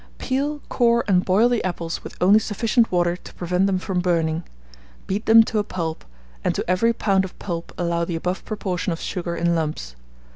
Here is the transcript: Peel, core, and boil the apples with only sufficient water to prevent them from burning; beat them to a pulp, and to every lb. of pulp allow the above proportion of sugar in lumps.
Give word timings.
Peel, 0.17 0.61
core, 0.67 1.05
and 1.07 1.23
boil 1.25 1.47
the 1.47 1.63
apples 1.63 2.03
with 2.03 2.17
only 2.19 2.39
sufficient 2.39 2.91
water 2.91 3.15
to 3.15 3.33
prevent 3.35 3.67
them 3.67 3.77
from 3.77 3.99
burning; 3.99 4.41
beat 5.05 5.27
them 5.27 5.43
to 5.43 5.59
a 5.59 5.63
pulp, 5.63 6.03
and 6.43 6.55
to 6.55 6.67
every 6.67 6.91
lb. 6.91 7.23
of 7.23 7.37
pulp 7.37 7.71
allow 7.77 8.03
the 8.03 8.15
above 8.15 8.43
proportion 8.43 8.91
of 8.91 8.99
sugar 8.99 9.35
in 9.35 9.53
lumps. 9.53 9.95